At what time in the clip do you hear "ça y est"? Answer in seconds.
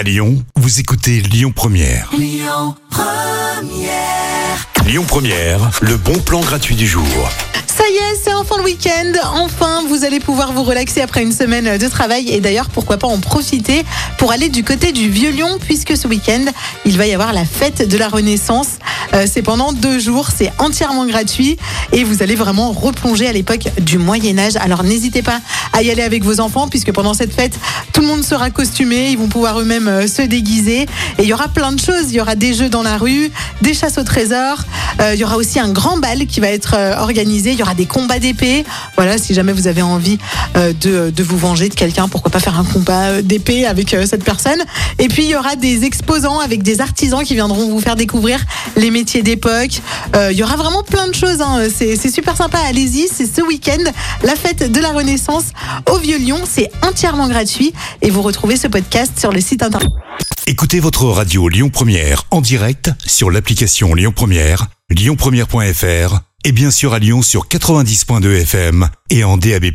7.66-8.16